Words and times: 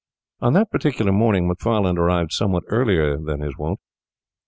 On 0.39 0.53
that 0.53 0.71
particular 0.71 1.11
morning 1.11 1.47
Macfarlane 1.47 1.99
arrived 1.99 2.31
somewhat 2.31 2.63
earlier 2.69 3.19
than 3.19 3.41
his 3.41 3.55
wont. 3.59 3.79